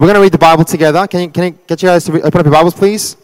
[0.00, 1.06] We're going to read the Bible together.
[1.06, 3.18] Can, you, can I get you guys to re- open up your Bibles, please?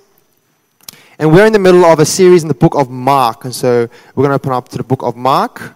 [1.19, 3.47] And we're in the middle of a series in the book of Mark.
[3.47, 5.75] And so we're going to open up to the book of Mark.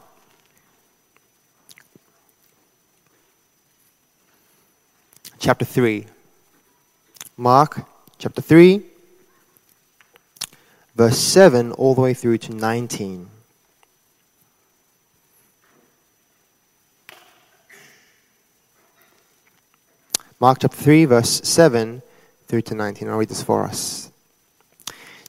[5.39, 6.05] Chapter 3.
[7.39, 7.87] Mark
[8.19, 8.83] chapter 3,
[10.95, 13.31] verse 7 all the way through to 19.
[20.43, 22.01] Mark chapter 3, verse 7
[22.47, 23.09] through to 19.
[23.11, 24.11] I'll read this for us.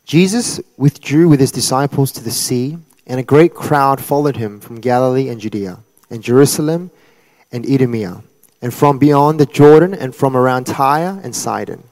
[0.06, 4.80] Jesus withdrew with his disciples to the sea, and a great crowd followed him from
[4.80, 5.80] Galilee and Judea,
[6.10, 6.92] and Jerusalem
[7.52, 8.22] and Idumea,
[8.62, 11.84] and from beyond the Jordan, and from around Tyre and Sidon.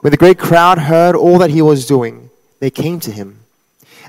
[0.00, 3.40] When the great crowd heard all that he was doing, they came to him.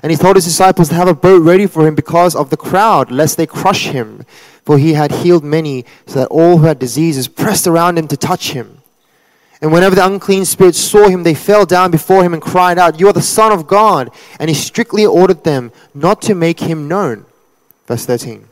[0.02, 2.56] And he told his disciples to have a boat ready for him because of the
[2.56, 4.24] crowd, lest they crush him.
[4.68, 8.18] For he had healed many, so that all who had diseases pressed around him to
[8.18, 8.82] touch him.
[9.62, 13.00] And whenever the unclean spirits saw him, they fell down before him and cried out,
[13.00, 14.10] You are the Son of God.
[14.38, 17.24] And he strictly ordered them not to make him known.
[17.86, 18.46] Verse 13.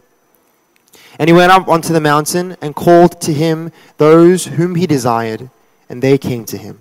[1.19, 5.51] And he went up onto the mountain and called to him those whom he desired,
[5.91, 6.79] and they came to him.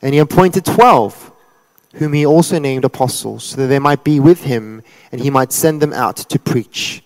[0.00, 1.32] And he appointed twelve,
[1.94, 5.50] whom he also named apostles, so that they might be with him, and he might
[5.50, 7.01] send them out to preach,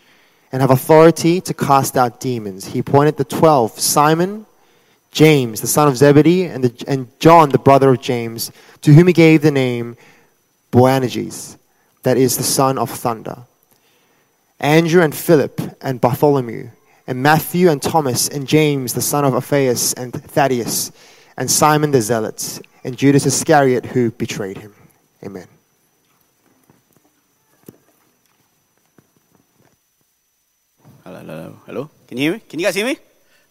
[0.57, 2.65] and have authority to cast out demons.
[2.65, 4.47] He appointed the twelve Simon,
[5.11, 9.07] James, the son of Zebedee, and, the, and John, the brother of James, to whom
[9.07, 9.99] he gave the name
[10.73, 11.59] Boanerges,
[12.05, 13.41] that is, the son of thunder.
[14.59, 16.71] Andrew and Philip and Bartholomew,
[17.07, 20.91] and Matthew and Thomas, and James, the son of Alphaeus, and Thaddeus,
[21.37, 24.73] and Simon the Zealot and Judas Iscariot who betrayed him.
[25.23, 25.49] Amen.
[31.07, 31.91] Hello, hello, hello.
[32.09, 32.41] Can you hear me?
[32.49, 32.99] Can you guys hear me?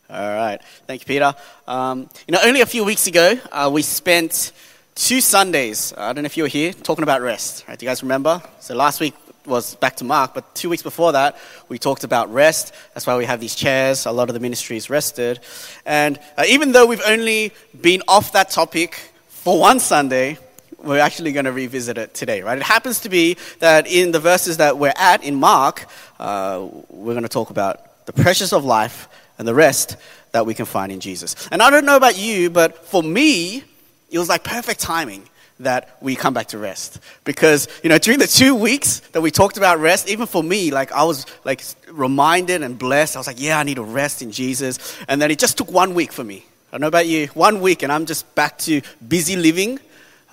[0.10, 0.60] All right.
[0.88, 1.34] Thank you, Peter.
[1.66, 4.52] Um, you know, only a few weeks ago, uh, we spent
[4.94, 5.94] two Sundays.
[5.96, 7.64] I don't know if you were here talking about rest.
[7.66, 7.80] Right?
[7.80, 8.44] Do you guys remember?
[8.60, 9.14] So last week
[9.46, 11.38] was back to Mark, but two weeks before that,
[11.70, 12.74] we talked about rest.
[12.94, 14.06] That's why we have these chairs.
[14.06, 15.40] A lot of the ministries rested.
[15.86, 19.00] And uh, even though we've only been off that topic
[19.30, 20.40] for one Sunday,
[20.86, 22.58] we're actually going to revisit it today, right?
[22.58, 25.88] It happens to be that in the verses that we're at in Mark,
[26.20, 29.98] uh, we're going to talk about the pressures of life and the rest
[30.32, 31.50] that we can find in Jesus.
[31.52, 33.64] And I don't know about you, but for me,
[34.12, 35.28] it was like perfect timing
[35.60, 37.00] that we come back to rest.
[37.24, 40.70] Because you know during the two weeks that we talked about rest even for me
[40.72, 43.16] like i was like reminded and blessed.
[43.16, 44.98] I was like yeah i need to rest in jesus.
[45.08, 46.46] And then it just took one week for me.
[46.70, 47.28] I don't know about you.
[47.28, 49.80] One week and i'm just back to busy living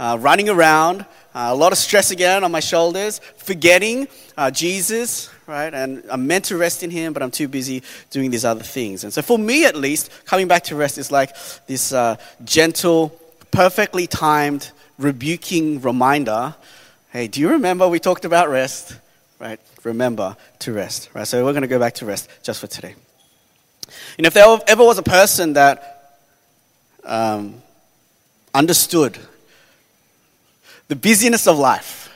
[0.02, 1.02] uh, running around
[1.34, 6.26] uh, a lot of stress again on my shoulders forgetting uh, jesus right and i'm
[6.26, 9.22] meant to rest in him but i'm too busy doing these other things and so
[9.22, 11.30] for me at least coming back to rest is like
[11.66, 13.10] this uh, gentle
[13.50, 16.54] perfectly timed rebuking reminder
[17.12, 18.96] hey, do you remember we talked about rest?
[19.38, 19.60] Right?
[19.84, 21.10] Remember to rest.
[21.12, 21.26] Right?
[21.26, 22.94] So we're going to go back to rest just for today.
[24.16, 26.18] And if there ever was a person that
[27.04, 27.62] um,
[28.54, 29.18] understood
[30.92, 32.14] the busyness of life,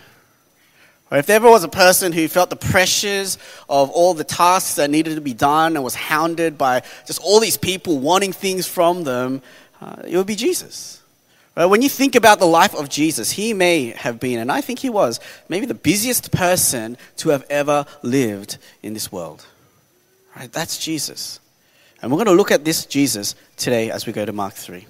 [1.11, 3.39] or if there ever was a person who felt the pressures
[3.71, 7.41] of all the tasks that needed to be done and was hounded by just all
[7.41, 9.41] these people wanting things from them,
[9.81, 11.01] uh, it would be Jesus.
[11.57, 11.65] Right?
[11.65, 14.81] When you think about the life of Jesus, he may have been, and I think
[14.81, 19.47] he was, maybe the busiest person to have ever lived in this world.
[20.37, 20.53] Right?
[20.53, 21.41] That's Jesus.
[22.03, 24.85] And we're going to look at this Jesus today as we go to Mark 3.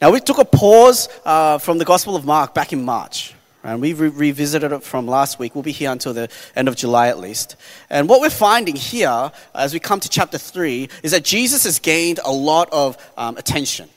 [0.00, 3.34] Now, we took a pause uh, from the Gospel of Mark back in March.
[3.62, 5.54] And we re- revisited it from last week.
[5.54, 7.56] We'll be here until the end of July at least.
[7.90, 11.78] And what we're finding here, as we come to chapter 3, is that Jesus has
[11.80, 13.88] gained a lot of um, attention.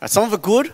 [0.00, 0.72] Uh, some of it good,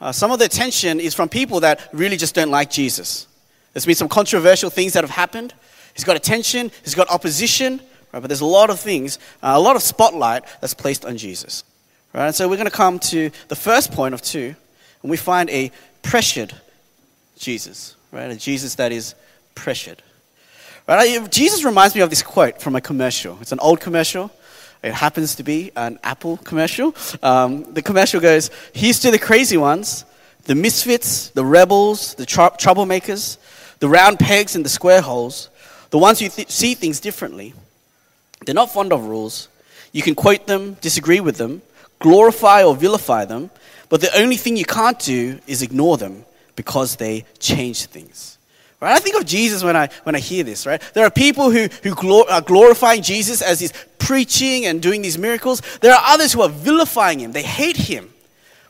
[0.00, 3.28] uh, some of the attention is from people that really just don't like Jesus.
[3.74, 5.54] There's been some controversial things that have happened.
[5.94, 7.80] He's got attention, he's got opposition,
[8.12, 8.20] right?
[8.20, 11.62] but there's a lot of things, uh, a lot of spotlight that's placed on Jesus.
[12.16, 12.34] Right?
[12.34, 14.54] So we're going to come to the first point of two,
[15.02, 15.70] and we find a
[16.00, 16.54] pressured
[17.38, 18.30] Jesus, right?
[18.30, 19.14] A Jesus that is
[19.54, 20.02] pressured.
[20.88, 21.30] Right?
[21.30, 23.36] Jesus reminds me of this quote from a commercial.
[23.42, 24.30] It's an old commercial.
[24.82, 26.94] It happens to be an Apple commercial.
[27.22, 30.06] Um, the commercial goes, Here's to the crazy ones,
[30.44, 33.36] the misfits, the rebels, the tr- troublemakers,
[33.80, 35.50] the round pegs and the square holes,
[35.90, 37.52] the ones who th- see things differently.
[38.46, 39.48] They're not fond of rules.
[39.92, 41.60] You can quote them, disagree with them,
[41.98, 43.50] glorify or vilify them,
[43.88, 46.24] but the only thing you can't do is ignore them
[46.56, 48.38] because they change things.
[48.80, 48.92] Right?
[48.92, 50.82] I think of Jesus when I, when I hear this, right?
[50.92, 55.16] There are people who, who glor- are glorifying Jesus as he's preaching and doing these
[55.16, 55.62] miracles.
[55.80, 58.12] There are others who are vilifying him, they hate him,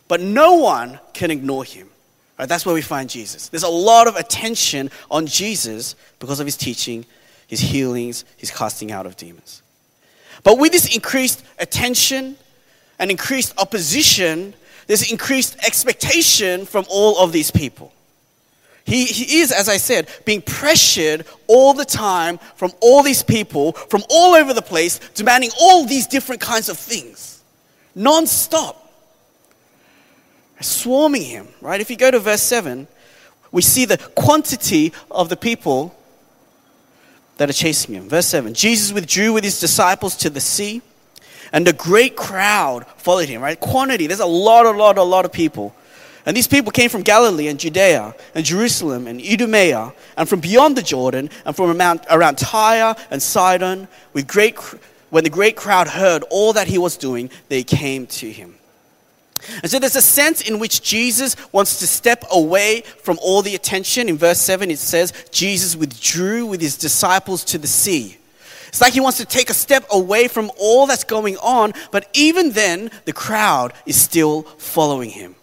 [0.06, 1.88] but no one can ignore him.
[2.38, 3.48] Right, that's where we find Jesus.
[3.48, 7.06] There's a lot of attention on Jesus because of his teaching,
[7.46, 9.62] his healings, his casting out of demons.
[10.44, 12.36] But with this increased attention
[12.98, 14.54] and increased opposition,
[14.86, 17.92] there's increased expectation from all of these people.
[18.84, 23.72] He, he is, as I said, being pressured all the time from all these people
[23.72, 27.42] from all over the place, demanding all these different kinds of things,
[27.94, 28.86] non stop
[30.60, 31.80] swarming him, right?
[31.80, 32.86] If you go to verse 7,
[33.52, 35.94] we see the quantity of the people
[37.36, 38.08] that are chasing him.
[38.08, 40.82] Verse 7 Jesus withdrew with his disciples to the sea,
[41.52, 43.58] and a great crowd followed him, right?
[43.58, 45.74] Quantity, there's a lot, a lot, a lot of people.
[46.26, 50.76] And these people came from Galilee and Judea and Jerusalem and Idumea and from beyond
[50.76, 53.86] the Jordan and from around, around Tyre and Sidon.
[54.12, 54.58] With great,
[55.10, 58.56] when the great crowd heard all that he was doing, they came to him.
[59.62, 63.54] And so there's a sense in which Jesus wants to step away from all the
[63.54, 64.08] attention.
[64.08, 68.16] In verse 7, it says, Jesus withdrew with his disciples to the sea.
[68.76, 72.10] It's like he wants to take a step away from all that's going on, but
[72.12, 75.34] even then, the crowd is still following him.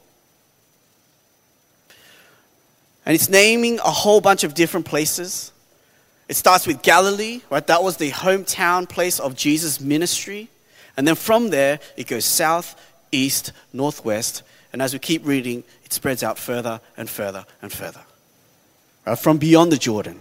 [3.07, 5.51] And it's naming a whole bunch of different places.
[6.29, 7.65] It starts with Galilee, right?
[7.65, 10.49] That was the hometown place of Jesus' ministry.
[10.95, 12.79] And then from there, it goes south,
[13.11, 18.01] east, northwest, and as we keep reading, it spreads out further and further and further.
[19.07, 20.19] Right, from beyond the Jordan.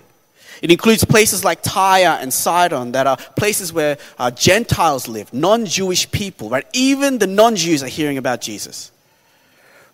[0.60, 5.64] It includes places like Tyre and Sidon that are places where uh, Gentiles live, non
[5.66, 6.66] Jewish people, right?
[6.72, 8.90] Even the non Jews are hearing about Jesus.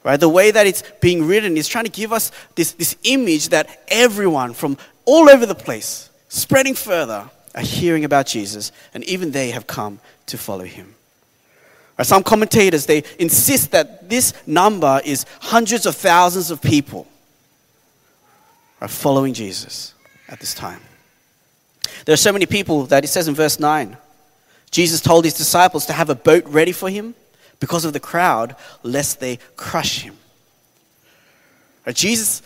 [0.02, 0.19] Right?
[0.19, 3.82] The way that it's being written is trying to give us this, this image that
[3.88, 9.50] everyone from all over the place, spreading further, are hearing about Jesus, and even they
[9.50, 10.94] have come to follow him.
[11.99, 12.06] Right?
[12.06, 17.06] Some commentators, they insist that this number is hundreds of thousands of people
[18.81, 19.94] are following Jesus
[20.28, 20.80] at this time.
[22.04, 23.96] There are so many people that it says in verse 9,
[24.70, 27.14] Jesus told his disciples to have a boat ready for him
[27.60, 30.16] because of the crowd, lest they crush him.
[31.94, 32.42] Jesus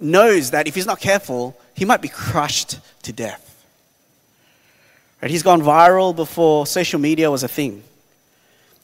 [0.00, 3.42] knows that if he's not careful, he might be crushed to death.
[5.20, 7.82] Right, He's gone viral before social media was a thing.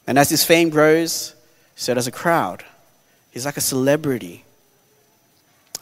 [0.06, 1.34] And as his fame grows,
[1.76, 2.64] so does a crowd.
[3.30, 4.44] He's like a celebrity.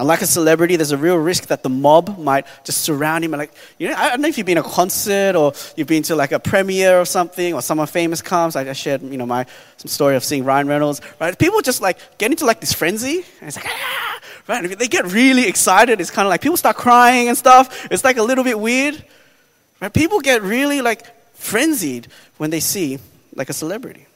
[0.00, 3.34] And like a celebrity, there's a real risk that the mob might just surround him.
[3.34, 5.88] And like, you know, I don't know if you've been to a concert or you've
[5.88, 8.56] been to like a premiere or something, or someone famous comes.
[8.56, 9.44] I, shared, you know, my
[9.76, 11.02] some story of seeing Ryan Reynolds.
[11.20, 11.38] Right?
[11.38, 14.20] People just like get into like this frenzy, and it's like, ah!
[14.48, 14.78] right?
[14.78, 16.00] They get really excited.
[16.00, 17.86] It's kind of like people start crying and stuff.
[17.90, 19.04] It's like a little bit weird.
[19.82, 19.92] Right?
[19.92, 21.02] People get really like
[21.34, 22.08] frenzied
[22.38, 23.00] when they see
[23.34, 24.06] like a celebrity.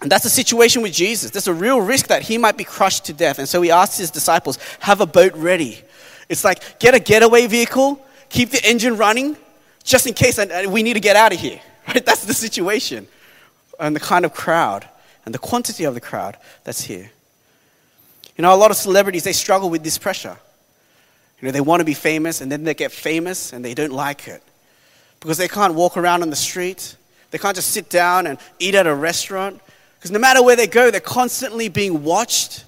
[0.00, 1.30] And that's the situation with Jesus.
[1.30, 3.38] There's a real risk that he might be crushed to death.
[3.38, 5.82] And so he asks his disciples, have a boat ready.
[6.28, 9.36] It's like, get a getaway vehicle, keep the engine running,
[9.84, 10.38] just in case
[10.68, 11.60] we need to get out of here.
[11.88, 12.04] Right?
[12.04, 13.06] That's the situation.
[13.78, 14.88] And the kind of crowd
[15.24, 17.12] and the quantity of the crowd that's here.
[18.36, 20.36] You know, a lot of celebrities, they struggle with this pressure.
[21.40, 23.92] You know, they want to be famous and then they get famous and they don't
[23.92, 24.42] like it.
[25.20, 26.96] Because they can't walk around on the street.
[27.30, 29.60] They can't just sit down and eat at a restaurant
[30.06, 32.64] because no matter where they go, they're constantly being watched.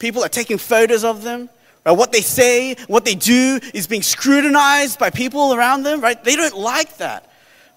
[0.00, 1.48] People are taking photos of them.
[1.86, 1.92] Right?
[1.92, 6.22] What they say, what they do is being scrutinized by people around them, right?
[6.24, 7.30] They don't like that.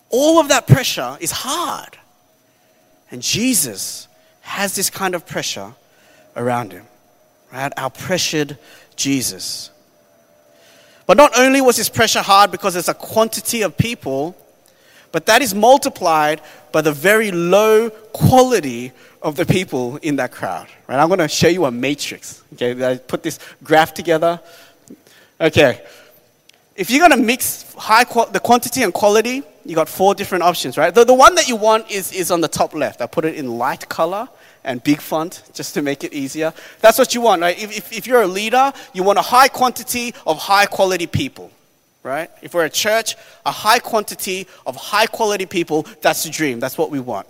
[0.10, 1.96] All of that pressure is hard.
[3.12, 4.08] And Jesus
[4.42, 5.76] has this kind of pressure
[6.36, 6.88] around him,
[7.52, 7.72] right?
[7.78, 8.58] Our pressured
[8.96, 9.70] Jesus.
[11.06, 14.36] But not only was his pressure hard because there's a quantity of people,
[15.14, 16.42] but that is multiplied
[16.72, 18.92] by the very low quality
[19.22, 20.68] of the people in that crowd.
[20.88, 21.00] Right?
[21.00, 22.44] I'm going to show you a matrix.
[22.54, 24.42] Okay, I put this graph together.
[25.40, 25.82] Okay,
[26.76, 30.80] if you're going to mix high the quantity and quality, you got four different options,
[30.80, 30.94] right?
[30.94, 33.00] The, the one that you want is, is on the top left.
[33.00, 34.28] I put it in light color
[34.64, 36.54] and big font just to make it easier.
[36.82, 37.58] That's what you want, right?
[37.62, 41.52] If, if, if you're a leader, you want a high quantity of high quality people
[42.04, 42.30] right?
[42.42, 46.60] If we're a church, a high quantity of high quality people, that's the dream.
[46.60, 47.28] That's what we want.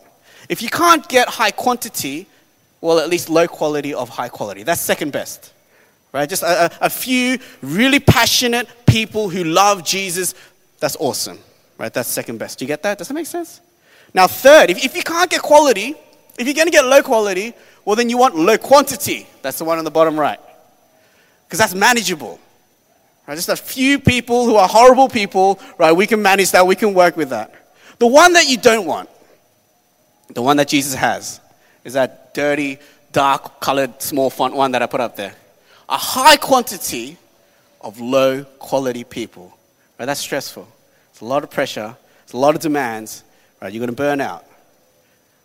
[0.50, 2.28] If you can't get high quantity,
[2.82, 4.64] well, at least low quality of high quality.
[4.64, 5.54] That's second best,
[6.12, 6.28] right?
[6.28, 10.36] Just a, a few really passionate people who love Jesus.
[10.80, 11.40] That's awesome,
[11.78, 11.94] right?
[11.94, 12.60] That's second best.
[12.60, 12.98] Do you get that?
[12.98, 13.62] Does that make sense?
[14.14, 15.96] Now, third, if, if you can't get quality,
[16.38, 17.54] if you're going to get low quality,
[17.86, 19.28] well, then you want low quantity.
[19.42, 20.40] That's the one on the bottom right.
[21.46, 22.40] Because that's manageable.
[23.28, 23.36] Right?
[23.36, 25.92] Just a few people who are horrible people, right?
[25.92, 27.54] We can manage that, we can work with that.
[28.00, 29.10] The one that you don't want,
[30.34, 31.40] the one that Jesus has,
[31.84, 32.80] is that dirty,
[33.12, 35.36] dark colored, small font one that I put up there.
[35.88, 37.18] A high quantity
[37.82, 39.58] of low quality people.
[40.00, 40.06] Right?
[40.06, 40.68] That's stressful.
[41.12, 43.24] It's a lot of pressure, it's a lot of demands.
[43.62, 43.72] Right?
[43.72, 44.46] You're going to burn out.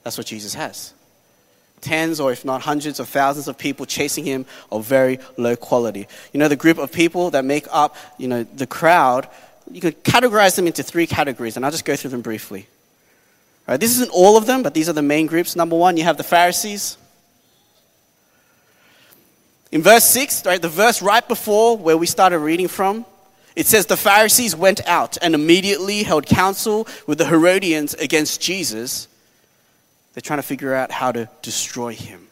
[0.03, 0.95] That's what Jesus has.
[1.81, 6.07] Tens or if not hundreds of thousands of people chasing him of very low quality.
[6.33, 9.29] You know, the group of people that make up, you know, the crowd,
[9.71, 12.67] you could categorize them into three categories, and I'll just go through them briefly.
[13.67, 15.55] Right, this isn't all of them, but these are the main groups.
[15.55, 16.97] Number one, you have the Pharisees.
[19.71, 23.05] In verse 6, right, the verse right before where we started reading from,
[23.55, 29.09] it says the Pharisees went out and immediately held counsel with the Herodians against Jesus.
[30.19, 32.27] They're trying to figure out how to destroy him.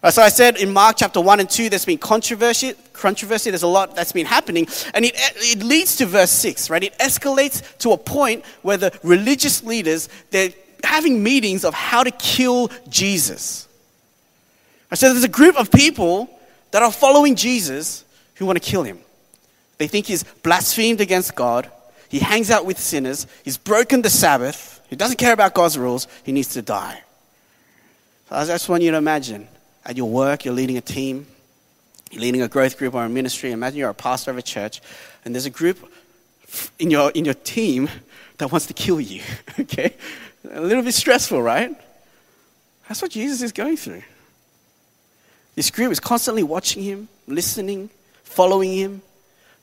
[0.00, 2.74] Right, so I said in Mark chapter 1 and 2, there's been controversy.
[2.92, 4.68] Controversy, there's a lot that's been happening.
[4.94, 6.84] And it, it leads to verse 6, right?
[6.84, 10.50] It escalates to a point where the religious leaders, they're
[10.84, 13.66] having meetings of how to kill Jesus.
[14.94, 16.30] So there's a group of people
[16.70, 18.04] that are following Jesus
[18.36, 19.00] who want to kill him.
[19.78, 21.68] They think he's blasphemed against God.
[22.08, 23.26] He hangs out with sinners.
[23.44, 24.77] He's broken the Sabbath.
[24.88, 26.08] He doesn't care about God's rules.
[26.24, 27.02] He needs to die.
[28.28, 29.48] So I just want you to imagine
[29.84, 31.26] at your work, you're leading a team,
[32.10, 33.52] you're leading a growth group or a ministry.
[33.52, 34.80] Imagine you're a pastor of a church,
[35.24, 35.78] and there's a group
[36.78, 37.88] in your, in your team
[38.38, 39.22] that wants to kill you.
[39.60, 39.94] okay?
[40.50, 41.74] A little bit stressful, right?
[42.88, 44.02] That's what Jesus is going through.
[45.54, 47.90] This group is constantly watching him, listening,
[48.22, 49.02] following him,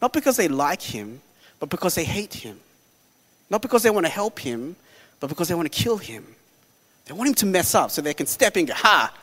[0.02, 1.22] not because they like him,
[1.60, 2.60] but because they hate him.
[3.50, 4.76] Not because they want to help him,
[5.20, 6.26] but because they want to kill him.
[7.06, 9.14] They want him to mess up so they can step in and go, ha,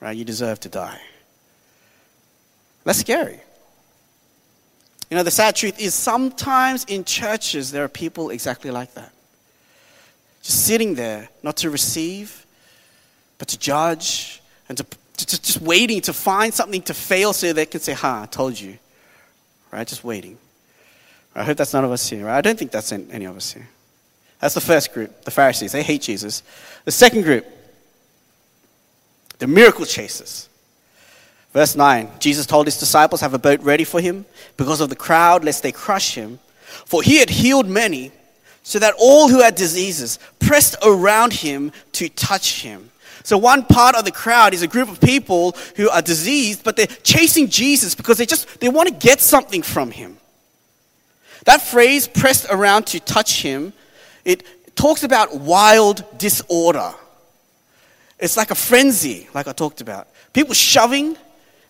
[0.00, 1.00] right, you deserve to die.
[2.84, 3.40] That's scary.
[5.10, 9.12] You know, the sad truth is sometimes in churches there are people exactly like that.
[10.42, 12.46] Just sitting there, not to receive,
[13.38, 17.66] but to judge and to just, just waiting to find something to fail so they
[17.66, 18.78] can say, Ha, I told you.
[19.70, 19.86] Right?
[19.86, 20.38] Just waiting.
[21.34, 22.26] I hope that's none of us here.
[22.26, 22.38] Right?
[22.38, 23.68] I don't think that's any of us here.
[24.40, 25.72] That's the first group, the Pharisees.
[25.72, 26.42] They hate Jesus.
[26.84, 27.46] The second group,
[29.38, 30.48] the miracle chasers.
[31.52, 34.24] Verse 9 Jesus told his disciples, Have a boat ready for him
[34.56, 36.38] because of the crowd, lest they crush him.
[36.86, 38.12] For he had healed many,
[38.62, 42.90] so that all who had diseases pressed around him to touch him.
[43.22, 46.76] So one part of the crowd is a group of people who are diseased, but
[46.76, 50.16] they're chasing Jesus because they just they want to get something from him.
[51.44, 53.72] That phrase pressed around to touch him,
[54.24, 56.92] it talks about wild disorder.
[58.18, 60.08] It's like a frenzy, like I talked about.
[60.32, 61.16] People shoving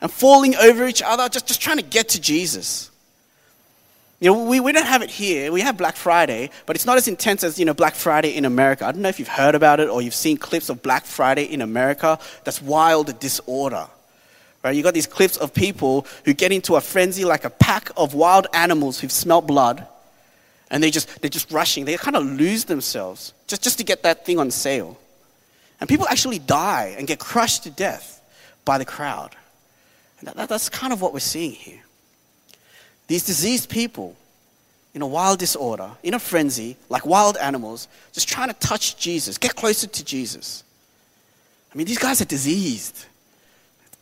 [0.01, 2.91] and falling over each other, just, just trying to get to Jesus.
[4.21, 5.51] You know, we, we don't have it here.
[5.51, 8.45] We have Black Friday, but it's not as intense as, you know, Black Friday in
[8.45, 8.85] America.
[8.85, 11.45] I don't know if you've heard about it or you've seen clips of Black Friday
[11.45, 12.19] in America.
[12.45, 13.87] That's wild disorder.
[14.63, 14.77] Right?
[14.77, 18.13] You got these clips of people who get into a frenzy like a pack of
[18.13, 19.87] wild animals who've smelt blood,
[20.71, 21.85] and they just, they're just rushing.
[21.85, 24.99] They kind of lose themselves just, just to get that thing on sale.
[25.81, 28.23] And people actually die and get crushed to death
[28.65, 29.35] by the crowd.
[30.19, 31.81] And that, that, that's kind of what we're seeing here.
[33.09, 34.17] These diseased people
[34.95, 39.39] in a wild disorder, in a frenzy, like wild animals, just trying to touch Jesus,
[39.39, 40.63] get closer to Jesus.
[41.73, 43.07] I mean, these guys are diseased.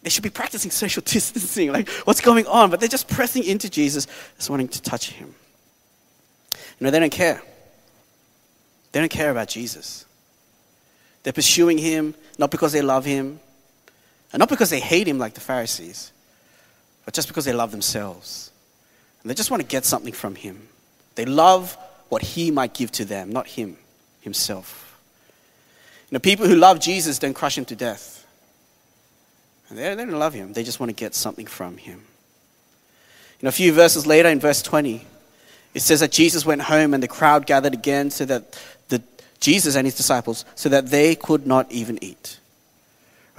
[0.02, 1.72] They should be practicing social distancing.
[1.72, 2.70] Like, what's going on?
[2.70, 4.06] But they're just pressing into Jesus,
[4.37, 5.34] just wanting to touch him.
[6.78, 7.42] You know, they don't care.
[8.92, 10.06] They don't care about Jesus.
[11.23, 13.40] They're pursuing him not because they love him,
[14.32, 16.12] and not because they hate him like the Pharisees,
[17.04, 18.50] but just because they love themselves.
[19.23, 20.68] And they just want to get something from him.
[21.16, 21.76] They love
[22.08, 23.76] what he might give to them, not him
[24.20, 25.00] himself.
[26.11, 28.26] You know, people who love Jesus don't crush him to death.
[29.68, 31.99] And they, they don't love him, they just want to get something from him.
[33.40, 35.06] You know, a few verses later, in verse 20,
[35.75, 39.02] it says that Jesus went home and the crowd gathered again so that the,
[39.40, 42.38] Jesus and his disciples, so that they could not even eat.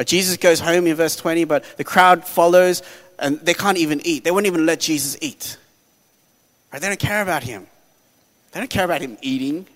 [0.06, 2.82] Jesus goes home in verse 20, but the crowd follows
[3.18, 4.24] and they can't even eat.
[4.24, 5.58] They won't even let Jesus eat.
[6.72, 6.82] Right?
[6.82, 7.68] They don't care about him.
[8.52, 9.68] They don't care about him eating.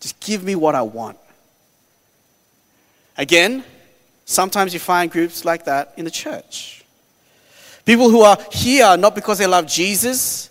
[0.00, 1.18] Just give me what I want.
[3.16, 3.64] Again,
[4.24, 6.84] sometimes you find groups like that in the church.
[7.84, 10.49] People who are here not because they love Jesus,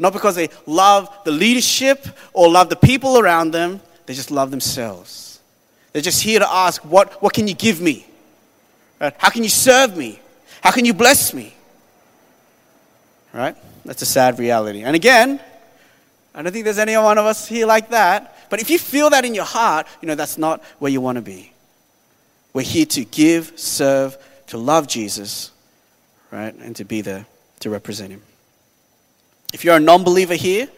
[0.00, 4.50] not because they love the leadership or love the people around them, they just love
[4.50, 5.40] themselves.
[5.92, 8.06] They're just here to ask, What, what can you give me?
[8.98, 9.14] Right?
[9.18, 10.18] How can you serve me?
[10.62, 11.54] How can you bless me?
[13.32, 13.56] Right?
[13.84, 14.82] That's a sad reality.
[14.82, 15.38] And again,
[16.34, 18.36] I don't think there's any one of us here like that.
[18.48, 21.16] But if you feel that in your heart, you know, that's not where you want
[21.16, 21.52] to be.
[22.52, 24.16] We're here to give, serve,
[24.48, 25.52] to love Jesus,
[26.30, 26.54] right?
[26.54, 27.26] And to be there
[27.60, 28.22] to represent him.
[29.52, 30.68] If you're a non believer here,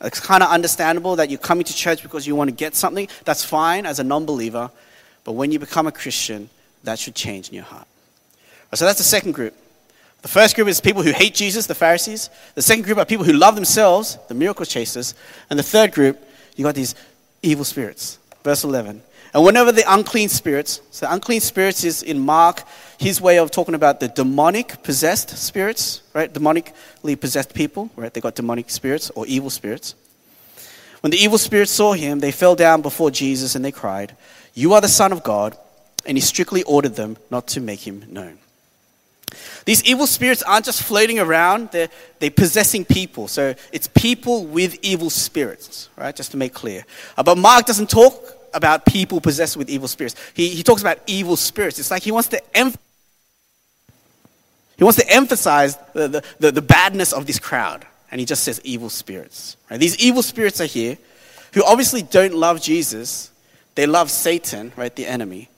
[0.00, 3.08] it's kind of understandable that you're coming to church because you want to get something.
[3.24, 4.70] That's fine as a non believer.
[5.24, 6.48] But when you become a Christian,
[6.84, 7.86] that should change in your heart.
[8.74, 9.54] So that's the second group.
[10.22, 12.30] The first group is people who hate Jesus, the Pharisees.
[12.54, 15.14] The second group are people who love themselves, the miracle chasers.
[15.48, 16.18] And the third group,
[16.56, 16.94] you got these
[17.42, 18.18] evil spirits.
[18.44, 19.02] Verse 11.
[19.32, 22.64] And whenever the unclean spirits, so unclean spirits is in Mark,
[22.98, 26.32] his way of talking about the demonic possessed spirits, right?
[26.32, 28.12] Demonically possessed people, right?
[28.12, 29.94] They got demonic spirits or evil spirits.
[31.00, 34.16] When the evil spirits saw him, they fell down before Jesus and they cried,
[34.52, 35.56] You are the Son of God.
[36.06, 38.38] And he strictly ordered them not to make him known.
[39.64, 43.28] These evil spirits aren't just floating around, they're, they're possessing people.
[43.28, 46.16] So it's people with evil spirits, right?
[46.16, 46.84] Just to make clear.
[47.16, 50.14] Uh, but Mark doesn't talk about people possessed with evil spirits.
[50.34, 51.78] He, he talks about evil spirits.
[51.78, 52.42] It's like he wants to
[54.80, 57.86] he wants to emphasize the, the, the, the, badness of this crowd.
[58.10, 59.58] And he just says evil spirits.
[59.70, 59.78] Right?
[59.78, 60.96] These evil spirits are here
[61.52, 63.30] who obviously don't love Jesus.
[63.74, 65.50] They love Satan, right, the enemy.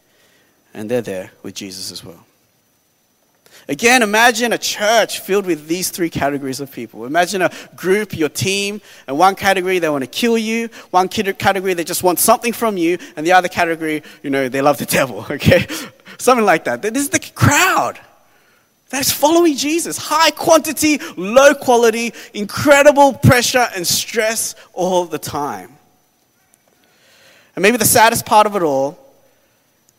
[0.75, 2.27] And they're there with Jesus as well.
[3.69, 7.07] Again, imagine a church filled with these three categories of people.
[7.07, 11.75] Imagine a group, your team, and one category they want to kill you, one category
[11.75, 14.87] they just want something from you, and the other category, you know, they love the
[14.87, 15.67] devil, okay?
[16.19, 16.83] Something like that.
[16.83, 18.01] This is the crowd
[18.91, 19.97] that is following Jesus.
[19.97, 25.79] High quantity, low quality, incredible pressure and stress all the time.
[27.57, 28.99] And maybe the saddest part of it all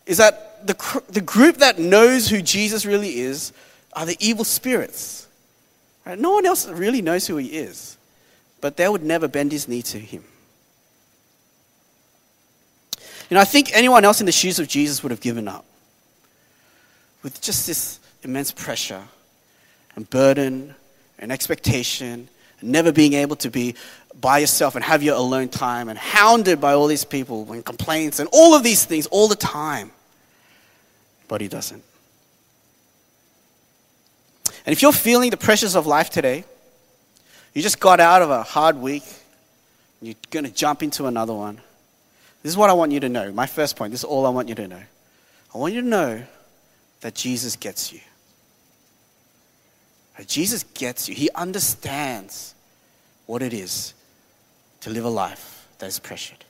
[0.06, 3.54] is that the, the group that knows who Jesus really is
[3.94, 5.28] are the evil spirits.
[6.06, 6.18] Right?
[6.18, 7.98] No one else really knows who he is,
[8.62, 10.24] but they would never bend his knee to him.
[13.30, 15.66] You know, I think anyone else in the shoes of Jesus would have given up
[17.24, 19.02] with just this immense pressure
[19.96, 20.76] and burden
[21.20, 22.28] and expectation
[22.60, 23.76] and never being able to be
[24.20, 28.20] by yourself and have your alone time and hounded by all these people and complaints
[28.20, 29.92] and all of these things all the time
[31.28, 31.84] but he doesn't.
[34.66, 36.46] And if you're feeling the pressures of life today,
[37.54, 39.04] you just got out of a hard week,
[40.02, 41.60] you're going to jump into another one.
[42.42, 43.32] This is what I want you to know.
[43.32, 44.82] My first point, this is all I want you to know.
[45.54, 46.24] I want you to know
[47.02, 48.00] that Jesus gets you.
[50.18, 51.16] That Jesus gets you.
[51.16, 52.56] He understands
[53.26, 53.94] what it is
[54.82, 56.44] to live a life that is pressured.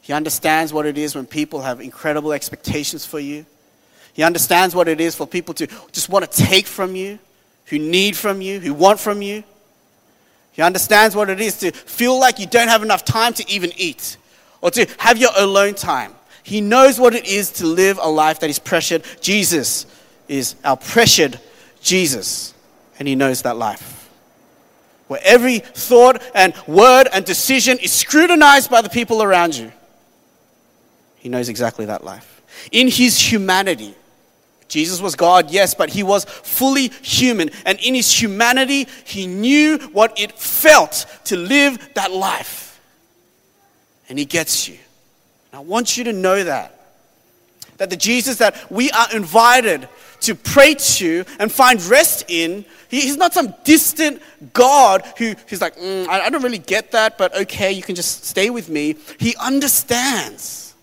[0.00, 3.44] He understands what it is when people have incredible expectations for you
[4.18, 7.20] he understands what it is for people to just want to take from you,
[7.66, 9.44] who need from you, who want from you.
[10.50, 13.70] He understands what it is to feel like you don't have enough time to even
[13.76, 14.16] eat
[14.60, 16.16] or to have your alone time.
[16.42, 19.04] He knows what it is to live a life that is pressured.
[19.20, 19.86] Jesus
[20.26, 21.38] is our pressured
[21.80, 22.54] Jesus,
[22.98, 24.10] and He knows that life.
[25.06, 29.70] Where every thought and word and decision is scrutinized by the people around you.
[31.18, 32.42] He knows exactly that life.
[32.72, 33.94] In His humanity,
[34.68, 37.50] Jesus was God, yes, but he was fully human.
[37.64, 42.80] And in his humanity, he knew what it felt to live that life.
[44.08, 44.78] And he gets you.
[45.52, 46.74] And I want you to know that.
[47.78, 49.88] That the Jesus that we are invited
[50.20, 54.20] to pray to and find rest in, he's not some distant
[54.52, 57.94] God who, who's like, mm, I, I don't really get that, but okay, you can
[57.94, 58.96] just stay with me.
[59.18, 60.74] He understands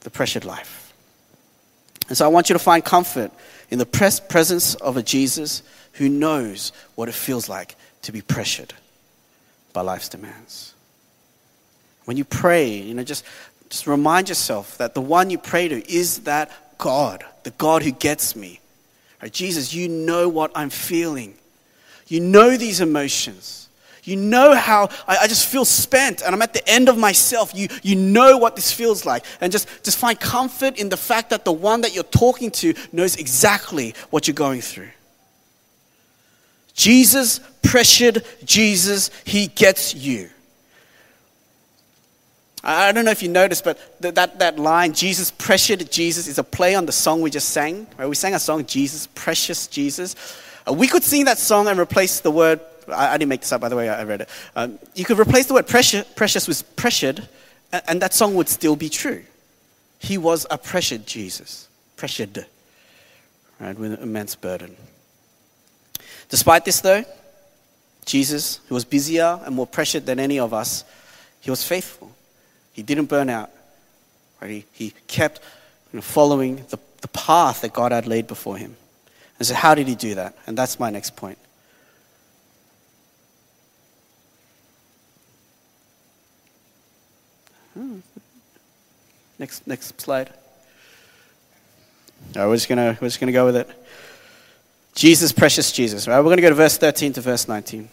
[0.00, 0.75] the pressured life.
[2.08, 3.32] And so I want you to find comfort
[3.70, 8.22] in the pres- presence of a Jesus who knows what it feels like to be
[8.22, 8.74] pressured
[9.72, 10.74] by life's demands.
[12.04, 13.24] When you pray, you know, just,
[13.68, 17.90] just remind yourself that the one you pray to is that God, the God who
[17.90, 18.60] gets me.
[19.20, 21.34] Right, Jesus, you know what I'm feeling.
[22.06, 23.65] You know these emotions.
[24.06, 27.52] You know how I, I, just feel spent and I'm at the end of myself.
[27.54, 29.24] You, you know what this feels like.
[29.40, 32.72] And just, just find comfort in the fact that the one that you're talking to
[32.92, 34.90] knows exactly what you're going through.
[36.72, 40.30] Jesus pressured Jesus, he gets you.
[42.62, 46.44] I don't know if you noticed, but that, that line, Jesus pressured Jesus, is a
[46.44, 47.88] play on the song we just sang.
[47.96, 48.08] Right?
[48.08, 50.14] We sang a song, Jesus, Precious Jesus.
[50.68, 53.52] Uh, we could sing that song and replace the word I, I, didn't make this
[53.52, 54.28] up, by the way, I, read it.
[54.54, 57.28] Um, you could replace the word pressure, precious with pressured,
[57.72, 59.22] and, and that song would still be true.
[59.98, 62.46] He was a pressured Jesus, pressured,
[63.60, 64.76] right, with immense burden.
[66.28, 67.04] Despite this, though,
[68.04, 70.84] Jesus, who was busier and more pressured than any of us,
[71.40, 72.10] he was faithful.
[72.72, 73.50] He didn't burn out.
[74.40, 74.50] Right?
[74.50, 75.40] He, he kept
[75.92, 78.76] you know, following the, the path that God had laid before him.
[79.38, 80.36] And so, how did he do that?
[80.46, 81.38] And that's my next point.
[89.38, 90.32] Next, next slide.
[92.34, 93.70] We're just gonna just gonna go with it.
[94.94, 96.08] Jesus, precious Jesus.
[96.08, 97.88] Right, we're gonna go to verse 13 to verse 19.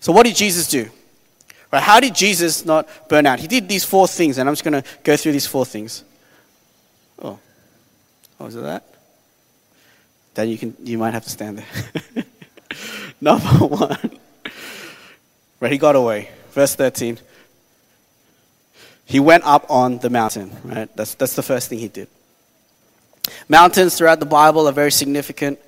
[0.00, 0.88] So, what did Jesus do?
[1.72, 3.40] Right, how did Jesus not burn out?
[3.40, 6.04] He did these four things, and I'm just gonna go through these four things.
[7.20, 7.38] Oh,
[8.38, 8.84] oh, was it that?
[10.34, 12.24] Then you can you might have to stand there.
[13.20, 14.18] Number one.
[15.58, 16.30] Right, he got away.
[16.52, 17.18] Verse 13.
[19.04, 20.94] He went up on the mountain, right?
[20.96, 22.08] That's, that's the first thing he did.
[23.48, 25.58] Mountains throughout the Bible are very significant.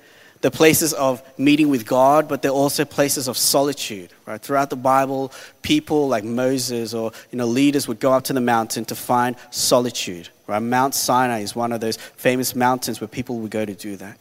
[0.41, 4.11] They're places of meeting with God, but they're also places of solitude.
[4.25, 4.39] Right?
[4.39, 5.31] Throughout the Bible,
[5.63, 9.35] people like Moses or you know, leaders would go up to the mountain to find
[9.49, 10.29] solitude.
[10.45, 10.59] Right?
[10.59, 14.17] Mount Sinai is one of those famous mountains where people would go to do that.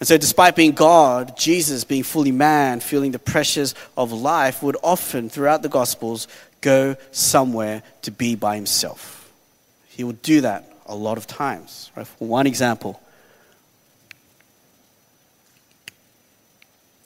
[0.00, 4.76] And so, despite being God, Jesus, being fully man, feeling the pressures of life, would
[4.82, 6.28] often, throughout the Gospels,
[6.60, 9.32] go somewhere to be by himself.
[9.88, 11.90] He would do that a lot of times.
[11.96, 12.06] Right?
[12.06, 13.00] For one example.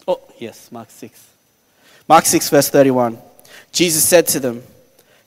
[0.06, 1.28] Oh, yes, Mark 6.
[2.08, 3.18] Mark 6, verse 31.
[3.72, 4.62] Jesus said to them,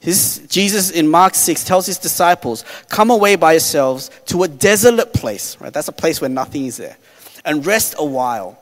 [0.05, 5.13] his, Jesus in Mark 6 tells his disciples, Come away by yourselves to a desolate
[5.13, 5.59] place.
[5.59, 5.73] Right?
[5.73, 6.95] That's a place where nothing is there.
[7.43, 8.61] And rest a while.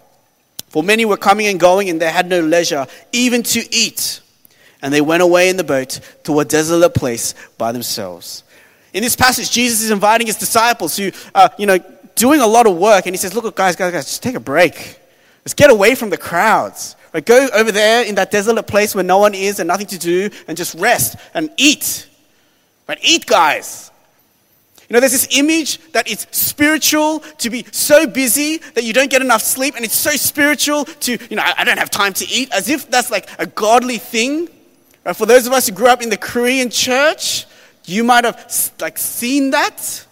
[0.67, 4.21] For many were coming and going, and they had no leisure even to eat.
[4.83, 8.43] And they went away in the boat to a desolate place by themselves.
[8.93, 11.79] In this passage, Jesus is inviting his disciples who are, you know,
[12.15, 14.39] doing a lot of work, and he says, Look, guys, guys, guys, just take a
[14.39, 14.99] break.
[15.43, 16.95] Let's get away from the crowds.
[17.13, 17.25] Right?
[17.25, 20.29] Go over there in that desolate place where no one is and nothing to do,
[20.47, 22.07] and just rest and eat.
[22.87, 22.99] Right?
[23.01, 23.89] Eat, guys.
[24.89, 29.09] You know, there's this image that it's spiritual to be so busy that you don't
[29.09, 32.27] get enough sleep, and it's so spiritual to, you know, I don't have time to
[32.27, 34.49] eat, as if that's like a godly thing.
[35.05, 35.15] Right?
[35.15, 37.45] For those of us who grew up in the Korean church,
[37.85, 40.05] you might have like seen that.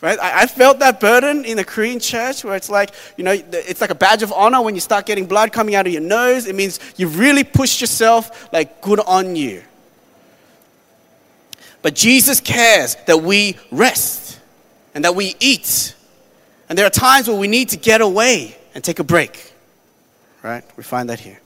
[0.00, 0.18] Right?
[0.18, 3.82] I, I felt that burden in the Korean church where it's like, you know, it's
[3.82, 6.46] like a badge of honor when you start getting blood coming out of your nose.
[6.46, 9.62] It means you've really pushed yourself, like, good on you.
[11.82, 14.40] But Jesus cares that we rest
[14.94, 15.94] and that we eat.
[16.70, 19.52] And there are times where we need to get away and take a break.
[20.42, 20.64] Right?
[20.78, 21.40] We find that here.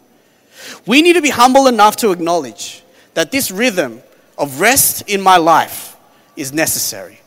[0.86, 2.83] We need to be humble enough to acknowledge
[3.14, 4.02] that this rhythm
[4.36, 5.96] of rest in my life
[6.36, 7.20] is necessary.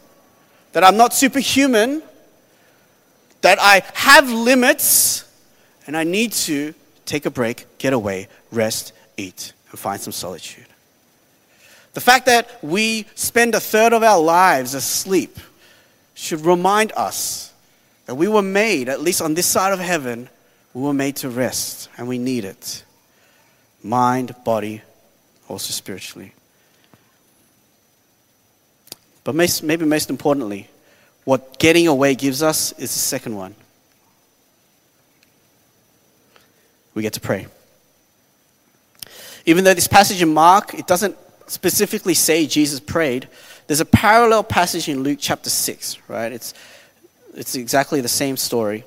[0.74, 2.04] That I'm not superhuman,
[3.42, 5.24] that I have limits,
[5.86, 6.74] and I need to
[7.06, 10.66] take a break, get away, rest, eat, and find some solitude.
[11.94, 15.40] The fact that we spend a third of our lives asleep
[16.14, 17.54] should remind us
[18.06, 20.30] that we were made, at least on this side of heaven,
[20.74, 22.84] we were made to rest, and we need it.
[23.82, 24.82] Mind, body,
[25.48, 26.34] also spiritually.
[29.24, 30.70] But maybe most importantly,
[31.26, 33.56] what getting away gives us is the second one.
[36.94, 37.48] We get to pray.
[39.46, 41.16] Even though this passage in Mark, it doesn't
[41.48, 43.28] specifically say Jesus prayed,
[43.68, 46.32] there's a parallel passage in Luke chapter 6, right?
[46.32, 46.54] It's,
[47.36, 48.86] it's exactly the same story.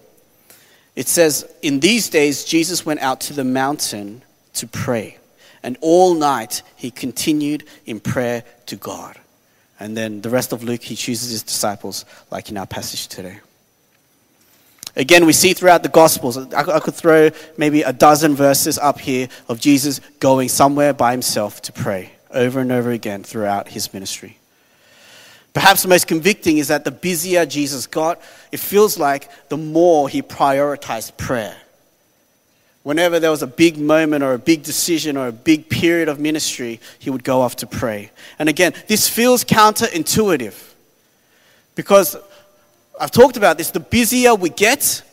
[0.97, 4.23] It says, In these days, Jesus went out to the mountain
[4.55, 5.19] to pray,
[5.63, 9.19] and all night he continued in prayer to God.
[9.79, 13.41] And then the rest of Luke, he chooses his disciples, like in our passage today.
[14.97, 19.29] Again, we see throughout the Gospels, I could throw maybe a dozen verses up here
[19.49, 24.37] of Jesus going somewhere by himself to pray over and over again throughout his ministry.
[25.53, 28.21] Perhaps the most convicting is that the busier Jesus got,
[28.53, 31.57] it feels like the more he prioritized prayer.
[32.91, 36.19] Whenever there was a big moment or a big decision or a big period of
[36.19, 38.11] ministry, he would go off to pray.
[38.37, 40.61] And again, this feels counterintuitive
[41.77, 42.17] because
[43.01, 43.71] I've talked about this.
[43.71, 45.05] The busier we get,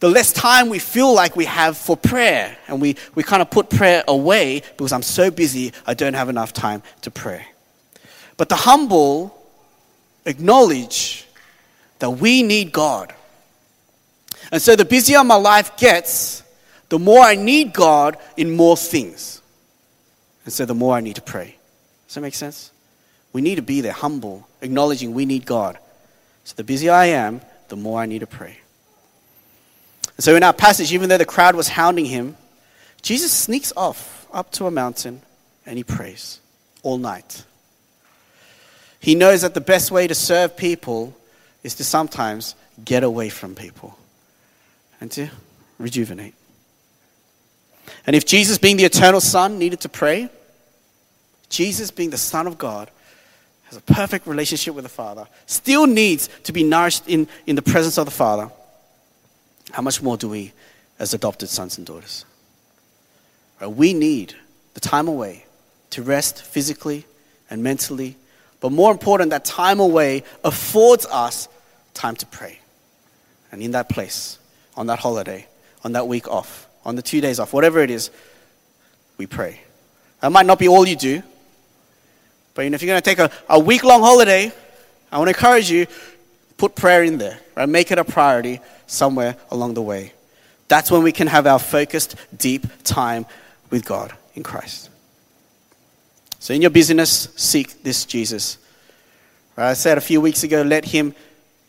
[0.00, 2.58] the less time we feel like we have for prayer.
[2.68, 6.28] And we, we kind of put prayer away because I'm so busy, I don't have
[6.28, 7.46] enough time to pray.
[8.36, 9.42] But the humble
[10.26, 11.26] acknowledge
[11.98, 13.14] that we need God.
[14.52, 16.42] And so the busier my life gets,
[16.90, 19.40] the more I need God in more things.
[20.44, 21.56] And so the more I need to pray.
[22.06, 22.72] Does that make sense?
[23.32, 25.78] We need to be there, humble, acknowledging we need God.
[26.44, 28.58] So the busier I am, the more I need to pray.
[30.16, 32.36] And so in our passage, even though the crowd was hounding him,
[33.02, 35.22] Jesus sneaks off up to a mountain
[35.64, 36.40] and he prays
[36.82, 37.44] all night.
[38.98, 41.16] He knows that the best way to serve people
[41.62, 43.96] is to sometimes get away from people
[45.00, 45.28] and to
[45.78, 46.34] rejuvenate.
[48.06, 50.28] And if Jesus, being the eternal Son, needed to pray,
[51.48, 52.90] Jesus, being the Son of God,
[53.64, 57.62] has a perfect relationship with the Father, still needs to be nourished in, in the
[57.62, 58.50] presence of the Father.
[59.70, 60.52] How much more do we
[60.98, 62.24] as adopted sons and daughters?
[63.60, 63.68] Right?
[63.68, 64.34] We need
[64.74, 65.46] the time away
[65.90, 67.04] to rest physically
[67.48, 68.16] and mentally,
[68.60, 71.48] but more important, that time away affords us
[71.94, 72.58] time to pray.
[73.52, 74.38] And in that place,
[74.76, 75.46] on that holiday,
[75.84, 78.10] on that week off, on the two days off, whatever it is,
[79.18, 79.60] we pray.
[80.20, 81.22] That might not be all you do,
[82.54, 84.52] but you know, if you're going to take a, a week long holiday,
[85.10, 85.86] I want to encourage you
[86.56, 87.68] put prayer in there, right?
[87.68, 90.12] Make it a priority somewhere along the way.
[90.68, 93.26] That's when we can have our focused, deep time
[93.70, 94.90] with God in Christ.
[96.38, 98.58] So, in your busyness, seek this Jesus.
[99.56, 99.70] Right?
[99.70, 101.14] I said a few weeks ago, let him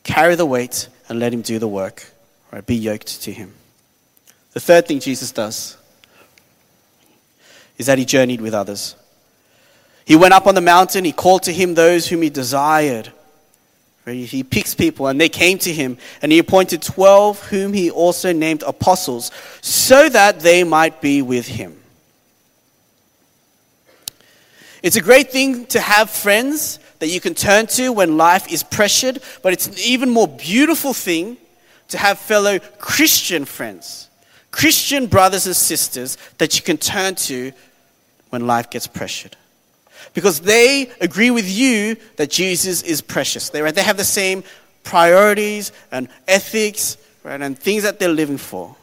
[0.04, 2.06] carry the weight and let him do the work.
[2.52, 2.66] Right?
[2.66, 3.54] Be yoked to him.
[4.54, 5.78] The third thing Jesus does
[7.78, 8.96] is that he journeyed with others.
[10.06, 13.12] He went up on the mountain, he called to him those whom he desired.
[14.06, 18.34] He picks people, and they came to him, and he appointed 12, whom he also
[18.34, 21.78] named apostles, so that they might be with him.
[24.82, 28.64] It's a great thing to have friends that you can turn to when life is
[28.64, 31.38] pressured, but it's an even more beautiful thing
[31.90, 34.10] to have fellow Christian friends,
[34.52, 37.52] Christian brothers and sisters that you can turn to
[38.30, 39.36] when life gets pressured.
[40.14, 43.50] Because they agree with you that Jesus is precious.
[43.50, 44.44] They, right, they have the same
[44.84, 48.76] priorities and ethics right, and things that they're living for.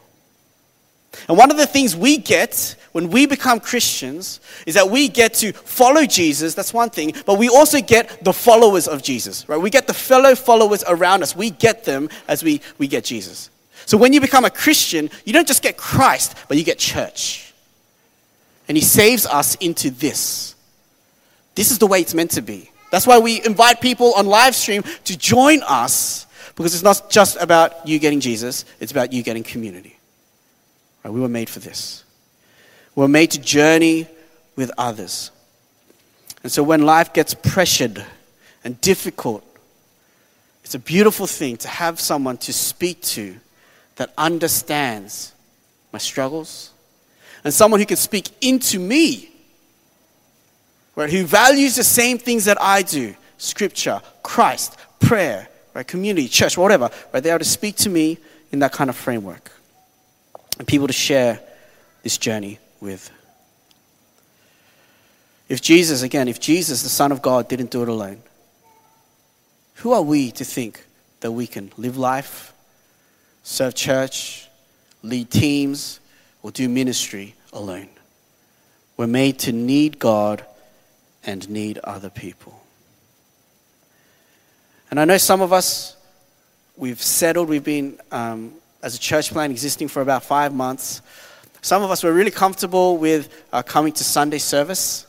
[1.27, 5.33] And one of the things we get when we become Christians is that we get
[5.35, 9.59] to follow Jesus, that's one thing, but we also get the followers of Jesus, right?
[9.59, 11.35] We get the fellow followers around us.
[11.35, 13.49] We get them as we, we get Jesus.
[13.89, 17.51] So when you become a Christian, you don't just get Christ, but you get church.
[18.67, 20.53] And He saves us into this.
[21.55, 22.69] This is the way it's meant to be.
[22.91, 27.37] That's why we invite people on live stream to join us because it's not just
[27.41, 29.97] about you getting Jesus, it's about you getting community.
[31.03, 31.11] Right?
[31.11, 32.03] We were made for this.
[32.93, 34.07] We were made to journey
[34.55, 35.31] with others.
[36.43, 38.05] And so when life gets pressured
[38.63, 39.43] and difficult,
[40.63, 43.35] it's a beautiful thing to have someone to speak to
[43.99, 45.33] that understands
[45.91, 46.71] my struggles
[47.43, 49.29] and someone who can speak into me,
[50.95, 56.57] right, who values the same things that I do scripture, Christ, prayer, right, community, church,
[56.57, 56.89] whatever.
[57.13, 58.17] Right, they are to speak to me
[58.53, 59.51] in that kind of framework
[60.57, 61.41] and people to share
[62.01, 63.11] this journey with.
[65.49, 68.21] If Jesus, again, if Jesus, the Son of God, didn't do it alone,
[69.75, 70.85] who are we to think
[71.19, 72.53] that we can live life,
[73.43, 74.47] serve church,
[75.03, 75.99] lead teams,
[76.43, 77.89] or do ministry alone?
[78.97, 80.45] We're made to need God
[81.23, 82.61] and need other people.
[84.91, 85.95] And I know some of us,
[86.75, 91.01] we've settled, we've been um, as a church plan existing for about five months.
[91.61, 95.05] Some of us were really comfortable with uh, coming to Sunday service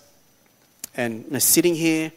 [0.96, 2.12] and you know, sitting here,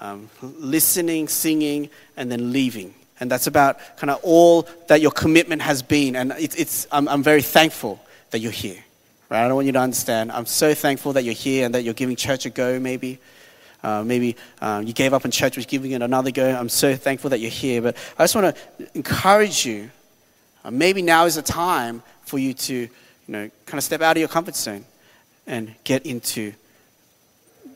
[0.00, 2.94] um, listening, singing, and then leaving.
[3.18, 6.16] And that's about kind of all that your commitment has been.
[6.16, 8.00] And it's, it's, I'm, I'm very thankful
[8.30, 8.82] that you're here.
[9.30, 9.44] Right?
[9.44, 10.30] I don't want you to understand.
[10.32, 13.18] I'm so thankful that you're here and that you're giving church a go, maybe.
[13.82, 16.48] Uh, maybe um, you gave up on church, was giving it another go.
[16.48, 17.82] I'm so thankful that you're here.
[17.82, 19.90] But I just want to encourage you
[20.64, 22.88] uh, maybe now is a time for you to, you
[23.28, 24.84] know, kind of step out of your comfort zone
[25.46, 26.52] and get into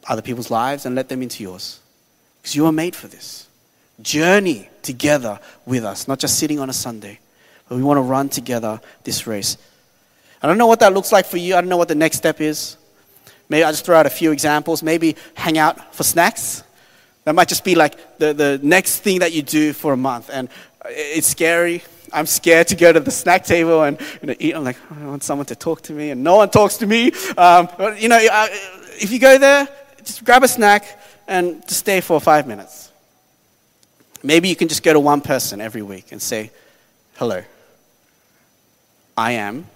[0.09, 1.81] other people's lives and let them into yours.
[2.41, 3.47] Because you are made for this.
[4.01, 7.19] Journey together with us, not just sitting on a Sunday,
[7.69, 9.57] but we want to run together this race.
[10.43, 11.55] I don't know what that looks like for you.
[11.55, 12.77] I don't know what the next step is.
[13.49, 14.83] Maybe I'll just throw out a few examples.
[14.83, 16.63] Maybe hang out for snacks.
[17.25, 20.31] That might just be like the, the next thing that you do for a month.
[20.33, 20.49] And
[20.87, 21.83] it's scary.
[22.13, 24.55] I'm scared to go to the snack table and you know, eat.
[24.55, 26.87] I'm like, oh, I want someone to talk to me, and no one talks to
[26.87, 27.13] me.
[27.37, 29.69] Um, but, you know, if you go there,
[30.03, 32.90] just grab a snack and just stay for five minutes.
[34.23, 36.51] Maybe you can just go to one person every week and say,
[37.17, 37.43] Hello,
[39.17, 39.67] I am.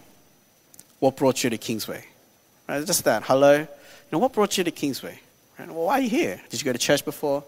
[0.99, 2.05] What brought you to Kingsway?
[2.69, 3.25] Right, just that.
[3.25, 3.59] Hello.
[3.59, 3.69] You
[4.11, 5.19] know, what brought you to Kingsway?
[5.59, 6.41] Right, well, why are you here?
[6.49, 7.45] Did you go to church before?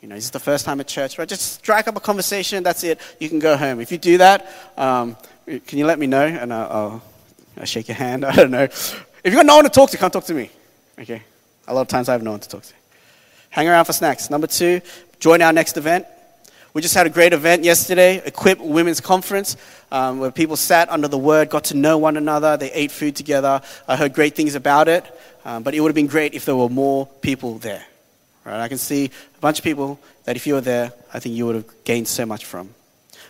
[0.00, 1.18] You know, is this the first time at church?
[1.18, 1.28] Right?
[1.28, 2.62] Just strike up a conversation.
[2.62, 2.98] That's it.
[3.20, 3.80] You can go home.
[3.80, 6.24] If you do that, um, can you let me know?
[6.24, 7.02] And I'll, I'll,
[7.58, 8.24] I'll, shake your hand.
[8.24, 8.64] I don't know.
[8.64, 10.50] If you've got no one to talk to, come talk to me.
[10.98, 11.22] Okay?
[11.68, 12.74] A lot of times I have no one to talk to.
[13.50, 14.28] hang around for snacks.
[14.30, 14.80] Number two,
[15.22, 16.04] join our next event.
[16.74, 19.56] We just had a great event yesterday, Equip Women's Conference,
[19.92, 23.14] um, where people sat under the word, got to know one another, they ate food
[23.14, 23.62] together.
[23.86, 25.04] I heard great things about it,
[25.44, 27.84] um, but it would have been great if there were more people there.
[28.44, 28.60] Right?
[28.60, 29.04] I can see
[29.36, 32.08] a bunch of people that if you were there, I think you would have gained
[32.08, 32.74] so much from.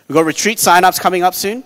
[0.07, 1.63] We've got retreat sign-ups coming up soon.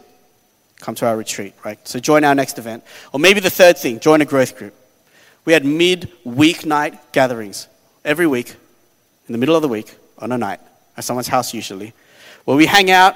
[0.81, 1.79] Come to our retreat, right?
[1.87, 2.83] So join our next event.
[3.13, 4.73] Or maybe the third thing, join a growth group.
[5.45, 7.69] We had mid-week night gatherings
[8.03, 8.55] every week,
[9.29, 10.59] in the middle of the week, on a night
[10.95, 11.93] at someone's house usually,
[12.45, 13.15] where we hang out,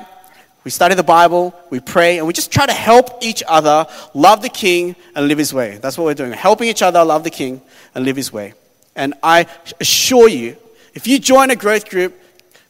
[0.63, 4.41] we study the Bible, we pray, and we just try to help each other love
[4.41, 5.77] the King and live His way.
[5.77, 7.61] That's what we're doing, helping each other love the King
[7.95, 8.53] and live His way.
[8.95, 9.47] And I
[9.79, 10.57] assure you,
[10.93, 12.19] if you join a growth group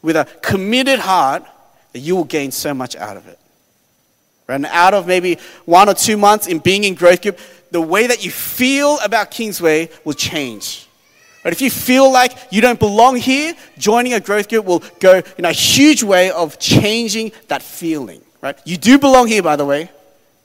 [0.02, 1.44] with a committed heart,
[1.92, 3.38] that you will gain so much out of it.
[4.48, 7.40] And out of maybe one or two months in being in growth group,
[7.72, 10.88] the way that you feel about Kingsway will change.
[11.44, 15.22] But if you feel like you don't belong here, joining a growth group will go
[15.38, 18.22] in a huge way of changing that feeling.
[18.42, 18.60] Right?
[18.66, 19.90] You do belong here, by the way.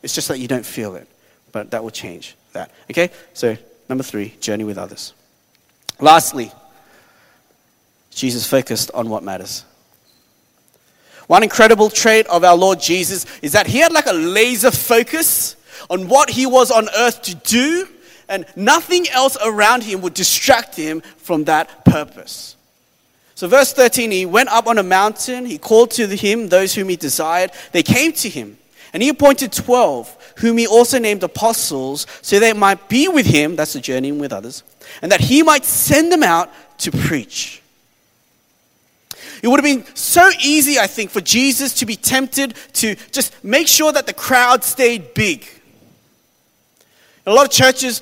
[0.03, 1.07] It's just that you don't feel it.
[1.53, 2.71] But that will change that.
[2.91, 3.11] Okay?
[3.35, 3.57] So,
[3.89, 5.13] number three, journey with others.
[6.01, 6.51] Lastly,
[8.11, 9.65] Jesus focused on what matters.
[11.27, 15.57] One incredible trait of our Lord Jesus is that he had like a laser focus
[15.91, 17.89] on what he was on earth to do
[18.29, 22.57] and nothing else around him would distract him from that purpose.
[23.35, 26.89] So, verse 13, he went up on a mountain, he called to him those whom
[26.89, 27.51] he desired.
[27.73, 28.57] They came to him,
[28.95, 33.55] and he appointed 12, whom he also named apostles, so they might be with him,
[33.55, 34.63] that's the journeying with others,
[35.03, 37.61] and that he might send them out to preach.
[39.43, 43.45] It would have been so easy, I think, for Jesus to be tempted to just
[43.45, 45.47] make sure that the crowd stayed big.
[47.27, 48.01] A lot of churches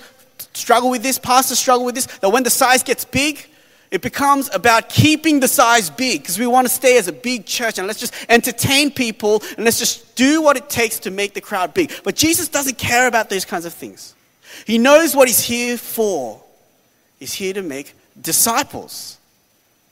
[0.55, 3.47] struggle with this, pastors struggle with this, that when the size gets big,
[3.90, 7.47] it becomes about keeping the size big because we want to stay as a big
[7.47, 11.35] church and let's just entertain people and let's just do what it takes to make
[11.35, 11.93] the crowd big.
[12.03, 14.14] But Jesus doesn't care about those kinds of things.
[14.67, 16.43] He knows what he's here for.
[17.21, 19.19] He's here to make disciples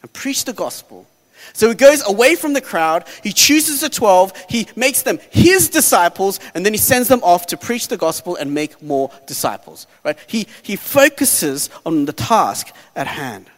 [0.02, 1.06] and preach the gospel
[1.52, 5.68] so he goes away from the crowd, he chooses the 12, he makes them his
[5.68, 9.86] disciples, and then he sends them off to preach the gospel and make more disciples.
[10.04, 10.18] Right?
[10.26, 13.50] He, he focuses on the task at hand.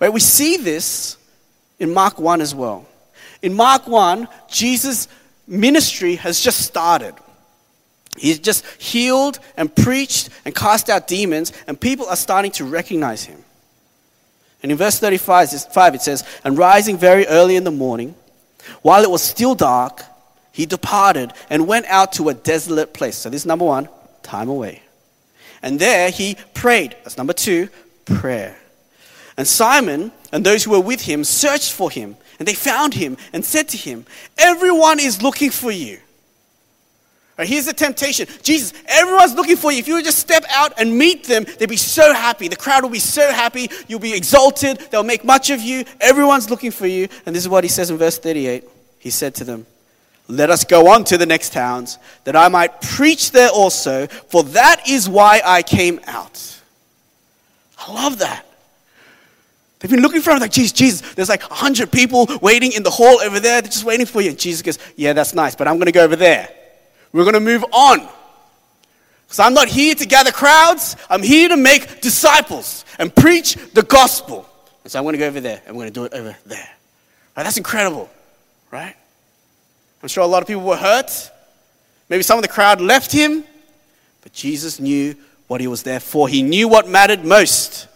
[0.00, 0.12] Right?
[0.12, 1.16] We see this
[1.78, 2.86] in Mark 1 as well.
[3.42, 5.08] In Mark 1, Jesus'
[5.46, 7.14] ministry has just started.
[8.16, 13.24] He's just healed and preached and cast out demons, and people are starting to recognize
[13.24, 13.44] him.
[14.62, 18.14] And in verse 35, it says, And rising very early in the morning,
[18.82, 20.02] while it was still dark,
[20.52, 23.16] he departed and went out to a desolate place.
[23.16, 23.88] So, this is number one,
[24.22, 24.82] time away.
[25.62, 26.96] And there he prayed.
[27.02, 27.68] That's number two,
[28.04, 28.56] prayer.
[29.36, 33.16] And Simon and those who were with him searched for him, and they found him
[33.32, 35.98] and said to him, Everyone is looking for you.
[37.40, 39.78] Right, here's the temptation Jesus, everyone's looking for you.
[39.78, 42.48] If you would just step out and meet them, they'd be so happy.
[42.48, 43.70] The crowd will be so happy.
[43.88, 44.76] You'll be exalted.
[44.90, 45.86] They'll make much of you.
[46.02, 47.08] Everyone's looking for you.
[47.24, 48.64] And this is what he says in verse 38.
[48.98, 49.64] He said to them,
[50.28, 54.42] Let us go on to the next towns, that I might preach there also, for
[54.42, 56.60] that is why I came out.
[57.78, 58.44] I love that.
[59.78, 62.90] They've been looking for him like, Jesus, Jesus, there's like 100 people waiting in the
[62.90, 63.62] hall over there.
[63.62, 64.28] They're just waiting for you.
[64.28, 66.50] And Jesus goes, Yeah, that's nice, but I'm going to go over there.
[67.12, 68.08] We're going to move on.
[69.26, 73.82] Because I'm not here to gather crowds, I'm here to make disciples and preach the
[73.82, 74.46] gospel.
[74.82, 76.36] And so I'm going to go over there and we're going to do it over
[76.46, 76.68] there.
[77.36, 78.10] Right, that's incredible,
[78.70, 78.96] right?
[80.02, 81.30] I'm sure a lot of people were hurt.
[82.08, 83.44] Maybe some of the crowd left him,
[84.22, 85.14] but Jesus knew
[85.46, 86.28] what he was there for.
[86.28, 87.86] He knew what mattered most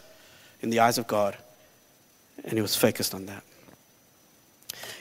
[0.60, 1.36] in the eyes of God,
[2.44, 3.42] and he was focused on that.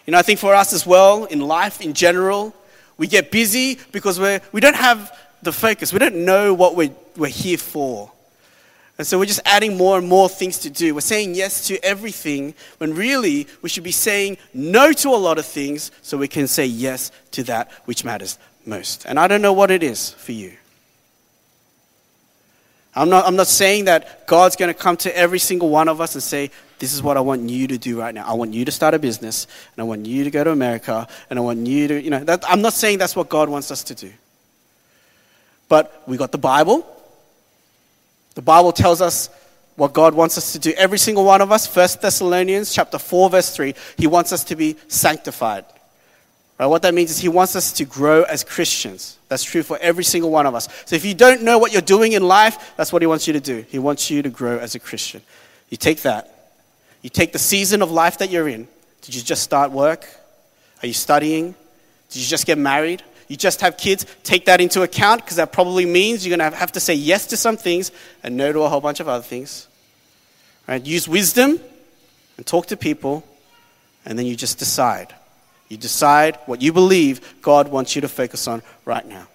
[0.05, 2.55] You know, I think for us as well, in life in general,
[3.03, 5.91] we get busy because we're, we don't have the focus.
[5.91, 8.09] We don't know what we're, we're here for.
[8.97, 10.95] And so we're just adding more and more things to do.
[10.95, 15.37] We're saying yes to everything when really we should be saying no to a lot
[15.37, 19.03] of things so we can say yes to that which matters most.
[19.05, 20.53] And I don't know what it is for you.
[22.95, 25.99] I'm not, I'm not saying that God's going to come to every single one of
[25.99, 26.51] us and say,
[26.83, 28.25] This is what I want you to do right now.
[28.27, 31.07] I want you to start a business, and I want you to go to America,
[31.29, 33.71] and I want you to, you know, that, I'm not saying that's what God wants
[33.71, 34.11] us to do.
[35.69, 36.85] But we got the Bible.
[38.35, 39.29] The Bible tells us
[39.77, 40.73] what God wants us to do.
[40.73, 44.57] Every single one of us, 1 Thessalonians chapter 4, verse 3, He wants us to
[44.57, 45.63] be sanctified.
[46.59, 46.65] Right?
[46.65, 49.17] What that means is He wants us to grow as Christians.
[49.29, 50.67] That's true for every single one of us.
[50.83, 53.31] So if you don't know what you're doing in life, that's what He wants you
[53.31, 53.63] to do.
[53.69, 55.21] He wants you to grow as a Christian.
[55.69, 56.32] You take that,
[57.03, 58.67] You take the season of life that you're in.
[59.01, 60.07] Did you just start work?
[60.81, 61.53] Are you studying?
[62.09, 63.03] Did you just get married?
[63.27, 64.05] You just have kids?
[64.23, 67.27] Take that into account because that probably means you're going to have to say yes
[67.27, 67.91] to some things
[68.23, 69.67] and no to a whole bunch of other things.
[70.67, 70.83] Right?
[70.83, 71.59] Use wisdom
[72.37, 73.25] and talk to people,
[74.05, 75.13] and then you just decide.
[75.67, 79.27] You decide what you believe God wants you to focus on right now.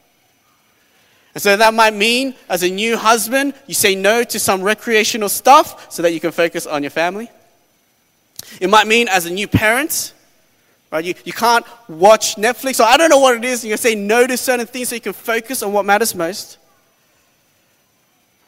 [1.35, 5.29] And so that might mean, as a new husband, you say no to some recreational
[5.29, 7.31] stuff so that you can focus on your family.
[8.61, 10.13] It might mean, as a new parent,
[10.91, 13.95] right, you, you can't watch Netflix, or I don't know what it is, you say
[13.95, 16.59] no to certain things so you can focus on what matters most.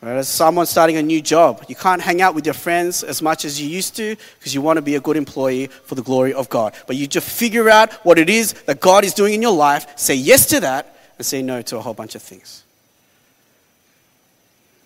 [0.02, 3.20] Right, as someone starting a new job, you can't hang out with your friends as
[3.20, 6.02] much as you used to because you want to be a good employee for the
[6.02, 6.74] glory of God.
[6.86, 9.98] But you just figure out what it is that God is doing in your life,
[9.98, 12.64] say yes to that, and say no to a whole bunch of things.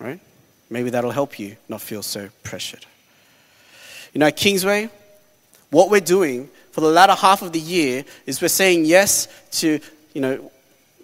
[0.00, 0.18] Right?
[0.68, 2.84] Maybe that'll help you not feel so pressured.
[4.12, 4.90] You know, Kingsway,
[5.70, 9.78] what we're doing for the latter half of the year is we're saying yes to,
[10.12, 10.50] you know,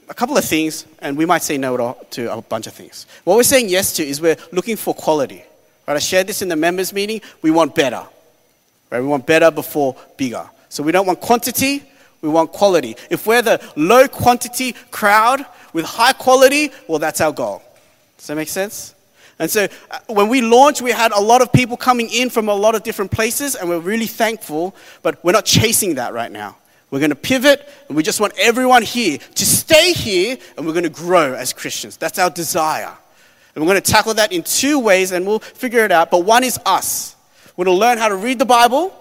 [0.09, 3.07] a couple of things, and we might say no to a bunch of things.
[3.23, 5.45] What we're saying yes to is we're looking for quality.
[5.87, 5.97] Right?
[5.97, 7.21] I shared this in the members' meeting.
[7.43, 8.05] We want better.
[8.91, 9.01] Right?
[9.01, 10.49] We want better before bigger.
[10.69, 11.85] So we don't want quantity,
[12.23, 12.97] we want quality.
[13.09, 17.63] If we're the low quantity crowd with high quality, well, that's our goal.
[18.19, 18.95] Does that make sense?
[19.39, 22.49] And so uh, when we launched, we had a lot of people coming in from
[22.49, 26.31] a lot of different places, and we're really thankful, but we're not chasing that right
[26.31, 26.57] now.
[26.91, 30.73] We're going to pivot, and we just want everyone here to stay here, and we're
[30.73, 31.97] going to grow as Christians.
[31.97, 32.97] That's our desire.
[33.55, 36.11] And we're going to tackle that in two ways, and we'll figure it out.
[36.11, 37.17] But one is us.
[37.57, 38.95] We're going to learn how to read the Bible,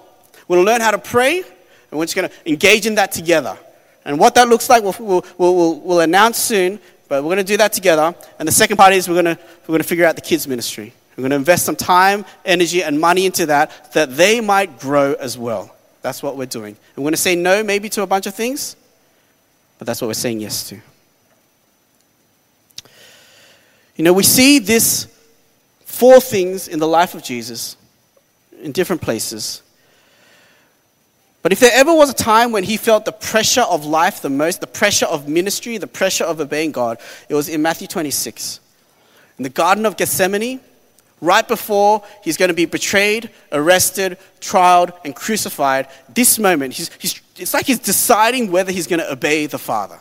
[0.48, 3.12] we're going to learn how to pray, and we're just going to engage in that
[3.12, 3.58] together.
[4.06, 6.80] And what that looks like, we'll, we'll, we'll, we'll announce soon,
[7.10, 8.16] but we're going to do that together.
[8.38, 10.48] And the second part is we're going to, we're going to figure out the kids'
[10.48, 10.94] ministry.
[11.18, 15.16] We're going to invest some time, energy, and money into that, that they might grow
[15.16, 15.76] as well.
[16.02, 16.78] That's what we're doing.
[16.96, 18.78] We're going to say no maybe to a bunch of things,
[19.78, 20.80] but that's what we're saying yes to.
[23.98, 25.08] You know, we see this
[25.82, 27.76] four things in the life of Jesus
[28.62, 29.62] in different places.
[31.42, 34.30] But if there ever was a time when he felt the pressure of life the
[34.30, 36.98] most, the pressure of ministry, the pressure of obeying God,
[37.30, 38.60] it was in Matthew 26.
[39.38, 40.60] In the Garden of Gethsemane,
[41.22, 47.22] right before he's going to be betrayed, arrested, trialed, and crucified, this moment, he's, he's,
[47.38, 49.96] it's like he's deciding whether he's going to obey the Father.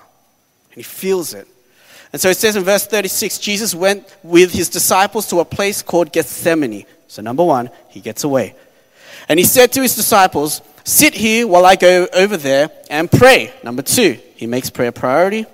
[0.70, 1.46] And he feels it.
[2.12, 5.82] And so it says in verse 36 Jesus went with his disciples to a place
[5.82, 6.84] called Gethsemane.
[7.06, 8.54] So, number one, he gets away.
[9.28, 13.52] And he said to his disciples, Sit here while I go over there and pray.
[13.62, 15.44] Number two, he makes prayer priority.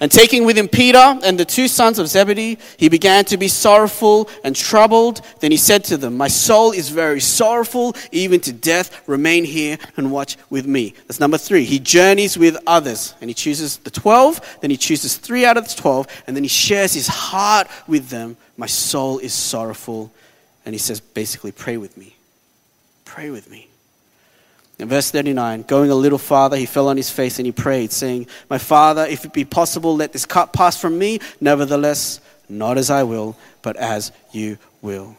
[0.00, 3.46] And taking with him Peter and the two sons of Zebedee, he began to be
[3.46, 5.20] sorrowful and troubled.
[5.38, 9.06] Then he said to them, My soul is very sorrowful, even to death.
[9.08, 10.94] Remain here and watch with me.
[11.06, 11.64] That's number three.
[11.64, 15.68] He journeys with others and he chooses the 12, then he chooses three out of
[15.68, 18.36] the 12, and then he shares his heart with them.
[18.56, 20.10] My soul is sorrowful.
[20.66, 22.16] And he says, basically, pray with me.
[23.04, 23.69] Pray with me.
[24.80, 27.92] In verse 39, going a little farther, he fell on his face and he prayed,
[27.92, 31.20] saying, My father, if it be possible, let this cup pass from me.
[31.38, 32.18] Nevertheless,
[32.48, 35.18] not as I will, but as you will.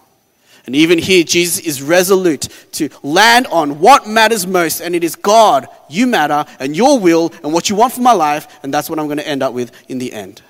[0.66, 5.16] And even here, Jesus is resolute to land on what matters most, and it is
[5.16, 8.90] God, you matter, and your will, and what you want for my life, and that's
[8.90, 10.42] what I'm going to end up with in the end.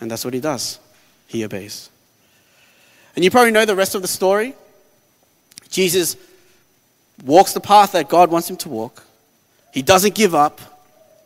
[0.00, 0.78] And that's what he does.
[1.26, 1.90] He obeys.
[3.16, 4.54] And you probably know the rest of the story.
[5.70, 6.16] Jesus
[7.24, 9.04] walks the path that God wants him to walk.
[9.72, 10.60] He doesn't give up.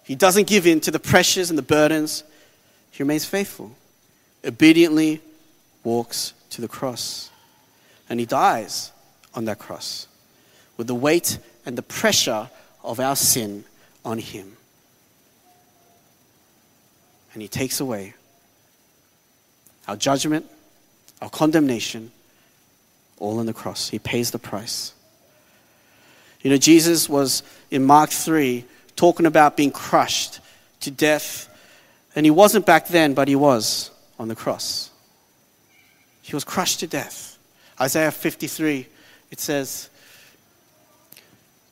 [0.04, 2.24] He doesn't give in to the pressures and the burdens.
[2.90, 3.72] He remains faithful,
[4.44, 5.20] obediently
[5.84, 7.30] walks to the cross.
[8.08, 8.92] And he dies
[9.34, 10.06] on that cross
[10.76, 12.50] with the weight and the pressure
[12.82, 13.64] of our sin
[14.04, 14.56] on him.
[17.32, 18.14] And he takes away
[19.88, 20.46] our judgment,
[21.20, 22.10] our condemnation,
[23.18, 23.88] all on the cross.
[23.88, 24.92] He pays the price.
[26.42, 28.64] You know, Jesus was in Mark 3
[28.96, 30.40] talking about being crushed
[30.80, 31.48] to death.
[32.14, 34.90] And he wasn't back then, but he was on the cross.
[36.20, 37.38] He was crushed to death.
[37.80, 38.86] Isaiah 53,
[39.30, 39.88] it says,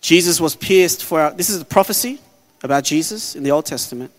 [0.00, 2.18] Jesus was pierced for our, this is a prophecy
[2.62, 4.10] about Jesus in the Old Testament.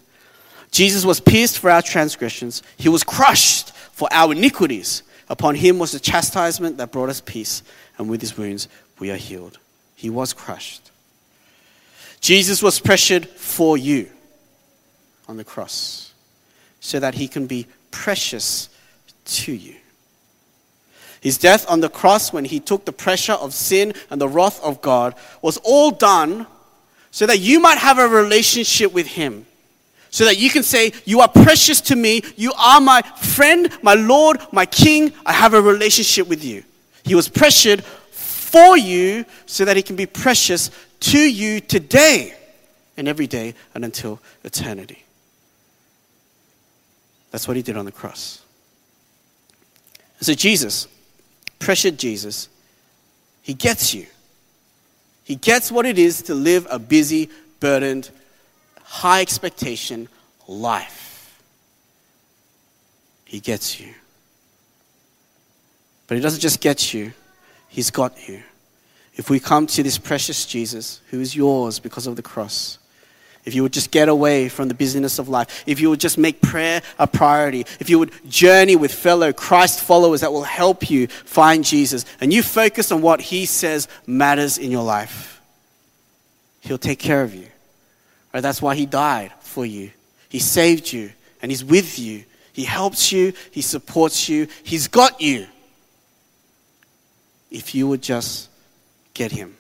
[0.70, 5.04] Jesus was pierced for our transgressions, he was crushed for our iniquities.
[5.28, 7.64] Upon him was the chastisement that brought us peace,
[7.98, 8.68] and with his wounds
[9.00, 9.60] we are healed.
[10.02, 10.90] He was crushed.
[12.22, 14.10] Jesus was pressured for you
[15.28, 16.12] on the cross
[16.80, 18.70] so that he can be precious
[19.26, 19.76] to you.
[21.22, 24.60] His death on the cross, when he took the pressure of sin and the wrath
[24.64, 26.48] of God, was all done
[27.12, 29.46] so that you might have a relationship with him.
[30.10, 32.24] So that you can say, You are precious to me.
[32.38, 35.14] You are my friend, my Lord, my King.
[35.28, 36.64] I have a relationship with you.
[37.04, 37.84] He was pressured
[38.52, 42.36] for you so that he can be precious to you today
[42.98, 45.04] and every day and until eternity.
[47.32, 48.42] That's what he did on the cross.
[50.20, 50.88] So, Jesus,
[51.60, 52.50] pressured Jesus,
[53.42, 54.06] he gets you.
[55.24, 57.30] He gets what it is to live a busy,
[57.62, 58.10] burdened,
[58.84, 60.10] high expectation
[60.48, 61.42] life.
[63.24, 63.94] He gets you.
[66.08, 67.14] But he doesn't just get you,
[67.72, 68.44] he's got you.
[69.16, 72.78] If we come to this precious Jesus, who is yours because of the cross,
[73.44, 76.18] if you would just get away from the busyness of life, if you would just
[76.18, 80.90] make prayer a priority, if you would journey with fellow Christ followers that will help
[80.90, 85.42] you find Jesus, and you focus on what He says matters in your life,
[86.60, 87.48] He'll take care of you.
[88.34, 88.42] Right?
[88.42, 89.92] That's why He died for you.
[90.30, 91.12] He saved you,
[91.42, 92.24] and He's with you.
[92.54, 95.48] He helps you, He supports you, He's got you.
[97.52, 98.50] If you would just
[99.14, 99.56] get Him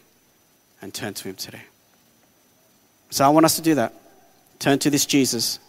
[0.82, 1.62] and turn to Him today.
[3.10, 3.94] So I want us to do that.
[4.60, 5.60] Turn to this Jesus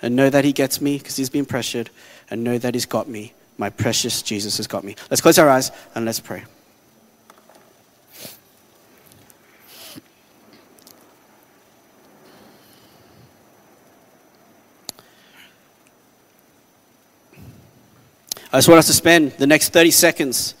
[0.00, 1.90] and know that He gets me because He's been pressured,
[2.30, 3.32] and know that He's got me.
[3.58, 4.96] My precious Jesus has got me.
[5.10, 6.44] Let's close our eyes and let's pray.
[18.54, 20.54] I just want us to spend the next 30 seconds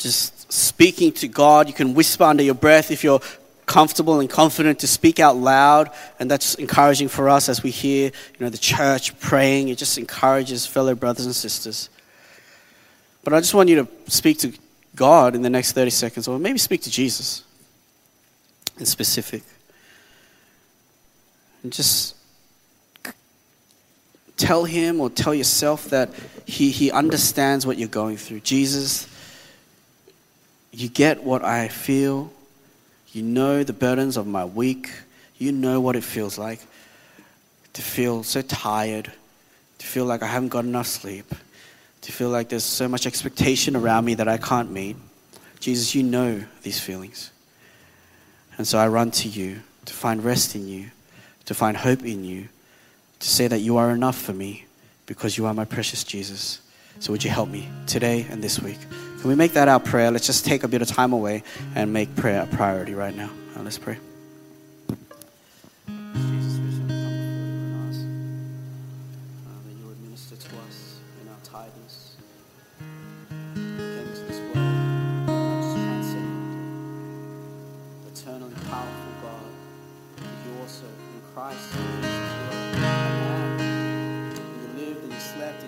[0.00, 1.68] just speaking to God.
[1.68, 3.20] You can whisper under your breath if you're
[3.66, 8.06] comfortable and confident to speak out loud, and that's encouraging for us as we hear,
[8.06, 9.68] you know, the church praying.
[9.68, 11.88] It just encourages fellow brothers and sisters.
[13.22, 14.52] But I just want you to speak to
[14.96, 17.44] God in the next 30 seconds, or maybe speak to Jesus
[18.78, 19.42] in specific.
[21.62, 22.16] And just
[24.36, 26.08] tell him or tell yourself that
[26.46, 28.40] he, he understands what you're going through.
[28.40, 29.06] Jesus,
[30.72, 32.32] you get what I feel.
[33.12, 34.90] You know the burdens of my week.
[35.38, 36.60] You know what it feels like
[37.72, 39.12] to feel so tired,
[39.78, 41.34] to feel like I haven't got enough sleep,
[42.02, 44.96] to feel like there's so much expectation around me that I can't meet.
[45.60, 47.30] Jesus, you know these feelings.
[48.58, 50.90] And so I run to you to find rest in you,
[51.46, 52.48] to find hope in you,
[53.20, 54.66] to say that you are enough for me
[55.06, 56.60] because you are my precious Jesus.
[56.98, 58.78] So would you help me today and this week?
[59.20, 60.10] Can we make that our prayer?
[60.10, 61.42] Let's just take a bit of time away
[61.74, 63.30] and make prayer a priority right now.
[63.54, 63.98] Uh, let's pray.